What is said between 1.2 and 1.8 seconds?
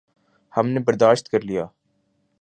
کر لیا۔